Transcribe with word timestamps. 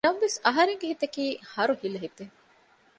ނަމަވެސް 0.05 0.37
އަހަރެންގެ 0.45 0.87
ހިތަކީ 0.91 1.23
ހަރުހިލަ 1.53 1.97
ހިތެއް 2.05 2.35